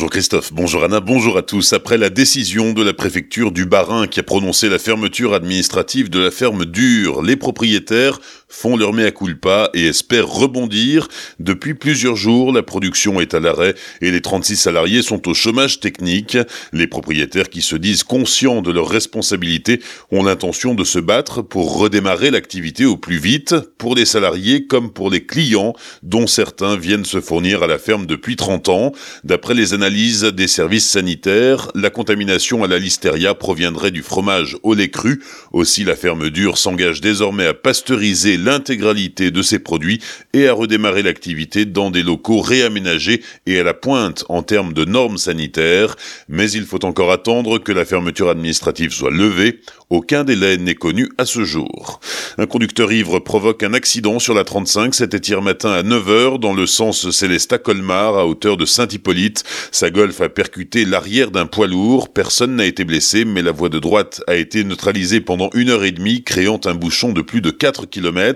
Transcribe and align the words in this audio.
Bonjour 0.00 0.12
Christophe, 0.12 0.54
bonjour 0.54 0.82
Anna, 0.82 1.00
bonjour 1.00 1.36
à 1.36 1.42
tous. 1.42 1.74
Après 1.74 1.98
la 1.98 2.08
décision 2.08 2.72
de 2.72 2.82
la 2.82 2.94
préfecture 2.94 3.52
du 3.52 3.66
Bas-Rhin 3.66 4.06
qui 4.06 4.18
a 4.18 4.22
prononcé 4.22 4.70
la 4.70 4.78
fermeture 4.78 5.34
administrative 5.34 6.08
de 6.08 6.20
la 6.20 6.30
ferme 6.30 6.64
dure, 6.64 7.20
les 7.20 7.36
propriétaires 7.36 8.18
font 8.50 8.76
leur 8.76 8.92
mea 8.92 9.12
culpa 9.12 9.70
et 9.72 9.86
espèrent 9.86 10.28
rebondir. 10.28 11.08
Depuis 11.38 11.74
plusieurs 11.74 12.16
jours, 12.16 12.52
la 12.52 12.62
production 12.62 13.20
est 13.20 13.32
à 13.32 13.40
l'arrêt 13.40 13.74
et 14.02 14.10
les 14.10 14.20
36 14.20 14.56
salariés 14.56 15.02
sont 15.02 15.28
au 15.28 15.34
chômage 15.34 15.80
technique. 15.80 16.36
Les 16.72 16.86
propriétaires 16.86 17.48
qui 17.48 17.62
se 17.62 17.76
disent 17.76 18.02
conscients 18.02 18.60
de 18.60 18.72
leurs 18.72 18.88
responsabilités 18.88 19.80
ont 20.10 20.22
l'intention 20.22 20.74
de 20.74 20.84
se 20.84 20.98
battre 20.98 21.42
pour 21.42 21.78
redémarrer 21.78 22.30
l'activité 22.30 22.84
au 22.84 22.96
plus 22.96 23.18
vite, 23.18 23.54
pour 23.78 23.94
les 23.94 24.04
salariés 24.04 24.66
comme 24.66 24.92
pour 24.92 25.10
les 25.10 25.24
clients, 25.24 25.74
dont 26.02 26.26
certains 26.26 26.76
viennent 26.76 27.04
se 27.04 27.20
fournir 27.20 27.62
à 27.62 27.66
la 27.66 27.78
ferme 27.78 28.06
depuis 28.06 28.36
30 28.36 28.68
ans. 28.68 28.92
D'après 29.24 29.54
les 29.54 29.74
analyses 29.74 30.24
des 30.24 30.48
services 30.48 30.88
sanitaires, 30.88 31.70
la 31.74 31.90
contamination 31.90 32.64
à 32.64 32.68
la 32.68 32.78
listeria 32.78 33.34
proviendrait 33.34 33.92
du 33.92 34.02
fromage 34.02 34.56
au 34.64 34.74
lait 34.74 34.90
cru. 34.90 35.22
Aussi, 35.52 35.84
la 35.84 35.94
ferme 35.94 36.30
dure 36.30 36.58
s'engage 36.58 37.00
désormais 37.00 37.46
à 37.46 37.54
pasteuriser 37.54 38.36
l'intégralité 38.42 39.30
de 39.30 39.42
ses 39.42 39.58
produits 39.58 40.00
et 40.32 40.48
à 40.48 40.52
redémarrer 40.52 41.02
l'activité 41.02 41.64
dans 41.64 41.90
des 41.90 42.02
locaux 42.02 42.40
réaménagés 42.40 43.22
et 43.46 43.58
à 43.60 43.62
la 43.62 43.74
pointe 43.74 44.24
en 44.28 44.42
termes 44.42 44.72
de 44.72 44.84
normes 44.84 45.18
sanitaires. 45.18 45.96
Mais 46.28 46.50
il 46.50 46.64
faut 46.64 46.84
encore 46.84 47.12
attendre 47.12 47.58
que 47.58 47.72
la 47.72 47.84
fermeture 47.84 48.28
administrative 48.28 48.92
soit 48.92 49.10
levée. 49.10 49.60
Aucun 49.90 50.22
délai 50.22 50.56
n'est 50.56 50.76
connu 50.76 51.08
à 51.18 51.24
ce 51.24 51.44
jour. 51.44 52.00
Un 52.38 52.46
conducteur 52.46 52.92
ivre 52.92 53.18
provoque 53.18 53.64
un 53.64 53.74
accident 53.74 54.20
sur 54.20 54.34
la 54.34 54.44
35, 54.44 54.94
c'était 54.94 55.18
hier 55.18 55.42
matin 55.42 55.72
à 55.72 55.82
9h 55.82 56.38
dans 56.38 56.54
le 56.54 56.66
sens 56.66 57.10
Célestat-Colmar 57.10 58.16
à 58.16 58.26
hauteur 58.26 58.56
de 58.56 58.64
Saint-Hippolyte. 58.64 59.42
Sa 59.72 59.90
Golf 59.90 60.20
a 60.20 60.28
percuté 60.28 60.84
l'arrière 60.84 61.32
d'un 61.32 61.46
poids 61.46 61.66
lourd. 61.66 62.12
Personne 62.12 62.56
n'a 62.56 62.66
été 62.66 62.84
blessé, 62.84 63.24
mais 63.24 63.42
la 63.42 63.52
voie 63.52 63.68
de 63.68 63.80
droite 63.80 64.22
a 64.28 64.36
été 64.36 64.62
neutralisée 64.62 65.20
pendant 65.20 65.50
une 65.54 65.70
heure 65.70 65.84
et 65.84 65.90
demie, 65.90 66.22
créant 66.22 66.60
un 66.66 66.74
bouchon 66.74 67.12
de 67.12 67.22
plus 67.22 67.40
de 67.40 67.50
4 67.50 67.86
km. 67.86 68.29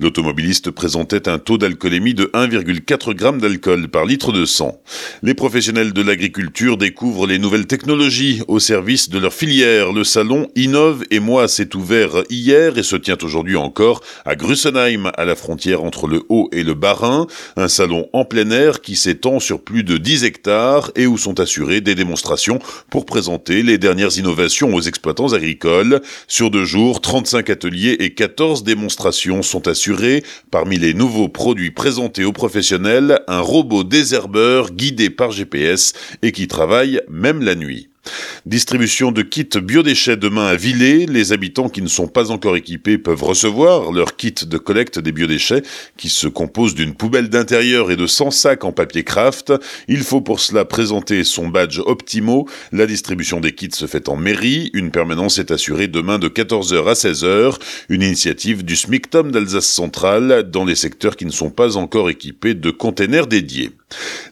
L'automobiliste 0.00 0.70
présentait 0.70 1.28
un 1.28 1.38
taux 1.38 1.58
d'alcoolémie 1.58 2.14
de 2.14 2.30
1,4 2.34 3.18
g 3.18 3.38
d'alcool 3.40 3.88
par 3.88 4.04
litre 4.04 4.32
de 4.32 4.44
sang. 4.44 4.80
Les 5.22 5.34
professionnels 5.34 5.92
de 5.92 6.02
l'agriculture 6.02 6.76
découvrent 6.76 7.26
les 7.26 7.38
nouvelles 7.38 7.66
technologies 7.66 8.42
au 8.48 8.58
service 8.58 9.08
de 9.08 9.18
leur 9.18 9.32
filière. 9.32 9.92
Le 9.92 10.04
salon 10.04 10.48
Innove 10.54 11.04
et 11.10 11.20
moi 11.20 11.48
s'est 11.48 11.74
ouvert 11.76 12.24
hier 12.30 12.78
et 12.78 12.82
se 12.82 12.96
tient 12.96 13.18
aujourd'hui 13.22 13.56
encore 13.56 14.00
à 14.24 14.36
Grussenheim, 14.36 15.10
à 15.16 15.24
la 15.24 15.34
frontière 15.34 15.82
entre 15.82 16.06
le 16.06 16.22
Haut 16.28 16.48
et 16.52 16.62
le 16.62 16.74
Bas-Rhin. 16.74 17.26
Un 17.56 17.68
salon 17.68 18.08
en 18.12 18.24
plein 18.24 18.50
air 18.50 18.80
qui 18.80 18.96
s'étend 18.96 19.40
sur 19.40 19.62
plus 19.62 19.84
de 19.84 19.96
10 19.96 20.24
hectares 20.24 20.90
et 20.96 21.06
où 21.06 21.18
sont 21.18 21.40
assurées 21.40 21.80
des 21.80 21.94
démonstrations 21.94 22.58
pour 22.90 23.06
présenter 23.06 23.62
les 23.62 23.78
dernières 23.78 24.18
innovations 24.18 24.74
aux 24.74 24.80
exploitants 24.80 25.32
agricoles. 25.32 26.00
Sur 26.28 26.50
deux 26.50 26.64
jours, 26.64 27.00
35 27.00 27.50
ateliers 27.50 27.96
et 28.00 28.14
14 28.14 28.64
démonstrations 28.64 29.33
sont 29.42 29.68
assurés. 29.68 30.22
Parmi 30.50 30.78
les 30.78 30.94
nouveaux 30.94 31.28
produits 31.28 31.70
présentés 31.70 32.24
aux 32.24 32.32
professionnels, 32.32 33.20
un 33.28 33.40
robot 33.40 33.84
désherbeur 33.84 34.70
guidé 34.70 35.10
par 35.10 35.30
GPS 35.30 35.92
et 36.22 36.32
qui 36.32 36.48
travaille 36.48 37.00
même 37.08 37.42
la 37.42 37.54
nuit. 37.54 37.88
Distribution 38.46 39.10
de 39.10 39.22
kits 39.22 39.48
biodéchets 39.62 40.18
demain 40.18 40.48
à 40.48 40.54
Villers. 40.54 41.06
Les 41.06 41.32
habitants 41.32 41.70
qui 41.70 41.80
ne 41.80 41.88
sont 41.88 42.08
pas 42.08 42.30
encore 42.30 42.56
équipés 42.56 42.98
peuvent 42.98 43.22
recevoir 43.22 43.90
leur 43.90 44.16
kit 44.16 44.34
de 44.34 44.58
collecte 44.58 44.98
des 44.98 45.12
biodéchets 45.12 45.62
qui 45.96 46.10
se 46.10 46.28
compose 46.28 46.74
d'une 46.74 46.94
poubelle 46.94 47.30
d'intérieur 47.30 47.90
et 47.90 47.96
de 47.96 48.06
100 48.06 48.32
sacs 48.32 48.64
en 48.64 48.72
papier 48.72 49.02
craft. 49.02 49.54
Il 49.88 50.00
faut 50.00 50.20
pour 50.20 50.40
cela 50.40 50.66
présenter 50.66 51.24
son 51.24 51.48
badge 51.48 51.80
Optimo. 51.86 52.46
La 52.70 52.84
distribution 52.84 53.40
des 53.40 53.52
kits 53.52 53.70
se 53.72 53.86
fait 53.86 54.10
en 54.10 54.16
mairie. 54.16 54.70
Une 54.74 54.90
permanence 54.90 55.38
est 55.38 55.50
assurée 55.50 55.88
demain 55.88 56.18
de 56.18 56.28
14h 56.28 56.86
à 56.86 56.92
16h. 56.92 57.58
Une 57.88 58.02
initiative 58.02 58.62
du 58.62 58.76
SMICTOM 58.76 59.32
d'Alsace 59.32 59.64
centrale 59.64 60.50
dans 60.50 60.66
les 60.66 60.74
secteurs 60.74 61.16
qui 61.16 61.24
ne 61.24 61.30
sont 61.30 61.50
pas 61.50 61.78
encore 61.78 62.10
équipés 62.10 62.52
de 62.52 62.70
containers 62.70 63.26
dédiés. 63.26 63.70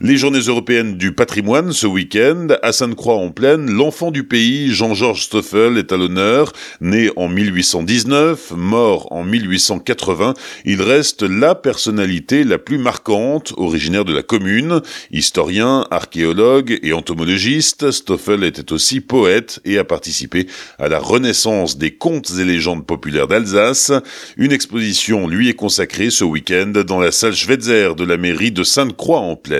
Les 0.00 0.16
journées 0.16 0.40
européennes 0.40 0.96
du 0.96 1.12
patrimoine 1.12 1.72
ce 1.72 1.86
week-end, 1.86 2.48
à 2.62 2.72
Sainte-Croix-en-Plaine, 2.72 3.70
l'enfant 3.70 4.10
du 4.10 4.24
pays, 4.24 4.72
Jean-Georges 4.72 5.22
Stoffel, 5.22 5.78
est 5.78 5.92
à 5.92 5.96
l'honneur. 5.96 6.52
Né 6.80 7.10
en 7.16 7.28
1819, 7.28 8.52
mort 8.56 9.12
en 9.12 9.22
1880, 9.22 10.34
il 10.64 10.82
reste 10.82 11.22
la 11.22 11.54
personnalité 11.54 12.44
la 12.44 12.58
plus 12.58 12.78
marquante, 12.78 13.52
originaire 13.56 14.04
de 14.04 14.12
la 14.12 14.22
commune. 14.22 14.80
Historien, 15.10 15.86
archéologue 15.90 16.78
et 16.82 16.92
entomologiste, 16.92 17.90
Stoffel 17.90 18.44
était 18.44 18.72
aussi 18.72 19.00
poète 19.00 19.60
et 19.64 19.78
a 19.78 19.84
participé 19.84 20.46
à 20.78 20.88
la 20.88 20.98
renaissance 20.98 21.78
des 21.78 21.92
contes 21.92 22.32
et 22.38 22.44
légendes 22.44 22.86
populaires 22.86 23.28
d'Alsace. 23.28 23.92
Une 24.36 24.52
exposition 24.52 25.28
lui 25.28 25.48
est 25.48 25.54
consacrée 25.54 26.10
ce 26.10 26.24
week-end 26.24 26.72
dans 26.86 27.00
la 27.00 27.12
salle 27.12 27.34
Schweitzer 27.34 27.94
de 27.94 28.04
la 28.04 28.16
mairie 28.16 28.52
de 28.52 28.62
Sainte-Croix-en-Plaine. 28.62 29.51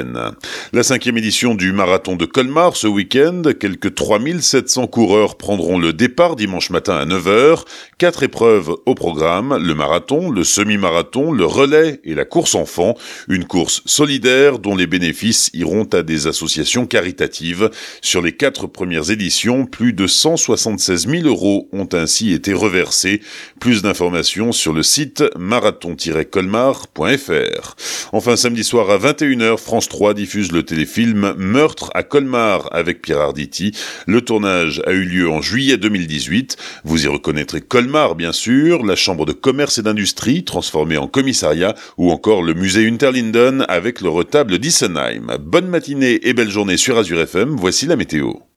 La 0.73 0.83
cinquième 0.83 1.19
édition 1.19 1.55
du 1.55 1.73
marathon 1.73 2.17
de 2.17 2.25
Colmar 2.25 2.77
ce 2.77 2.87
week-end, 2.87 3.43
quelques 3.59 3.95
3700 3.95 4.87
coureurs 4.87 5.37
prendront 5.37 5.79
le 5.79 5.93
départ 5.93 6.37
dimanche 6.37 6.71
matin 6.71 6.97
à 6.97 7.05
9h. 7.05 7.65
Quatre 7.99 8.23
épreuves 8.23 8.75
au 8.87 8.95
programme, 8.95 9.57
le 9.57 9.75
marathon, 9.75 10.31
le 10.31 10.45
semi-marathon, 10.45 11.33
le 11.33 11.45
relais 11.45 12.01
et 12.05 12.15
la 12.15 12.25
course 12.25 12.55
enfant. 12.55 12.95
Une 13.29 13.45
course 13.45 13.83
solidaire 13.85 14.59
dont 14.59 14.77
les 14.77 14.87
bénéfices 14.87 15.51
iront 15.53 15.87
à 15.93 16.03
des 16.03 16.27
associations 16.27 16.87
caritatives. 16.87 17.71
Sur 18.01 18.23
les 18.23 18.33
quatre 18.33 18.67
premières 18.67 19.11
éditions, 19.11 19.67
plus 19.67 19.93
de 19.93 20.07
176 20.07 21.09
000 21.09 21.27
euros 21.27 21.69
ont 21.73 21.89
ainsi 21.93 22.33
été 22.33 22.53
reversés. 22.53 23.21
Plus 23.61 23.83
d'informations 23.83 24.53
sur 24.53 24.73
le 24.73 24.83
site 24.83 25.23
marathon-colmar.fr. 25.39 27.77
Enfin, 28.13 28.37
samedi 28.37 28.65
soir 28.65 28.91
à 28.91 28.99
21h, 28.99 29.59
France 29.83 29.99
3 29.99 30.15
diffuse 30.15 30.53
le 30.53 30.63
téléfilm 30.63 31.35
Meurtre 31.37 31.91
à 31.93 32.05
Colmar 32.05 32.69
avec 32.71 33.03
Pierre 33.03 33.19
Arditi. 33.19 33.73
Le 34.07 34.21
tournage 34.21 34.81
a 34.87 34.93
eu 34.93 35.03
lieu 35.03 35.29
en 35.29 35.43
juillet 35.43 35.77
2018. 35.77 36.57
Vous 36.85 37.05
y 37.05 37.09
reconnaîtrez 37.09 37.63
Colmar, 37.63 38.15
bien 38.15 38.31
sûr, 38.31 38.87
la 38.87 38.95
chambre 38.95 39.27
de 39.27 39.33
commerce 39.33 39.79
et 39.79 39.83
d'industrie 39.83 40.45
transformée 40.45 40.99
en 40.99 41.09
commissariat 41.09 41.75
ou 41.99 42.13
encore 42.13 42.45
le 42.45 42.55
musée 42.55 42.87
Unterlinden 42.87 43.65
avec 43.67 44.03
le 44.03 44.09
retable 44.09 44.61
d'Issenheim. 44.61 45.37
Bonne 45.41 45.67
matinée 45.67 46.29
et 46.29 46.33
belle 46.33 46.51
journée 46.51 46.77
sur 46.77 46.97
Azure 46.97 47.19
FM. 47.19 47.57
Voici 47.57 47.87
la 47.87 47.97
météo. 47.97 48.35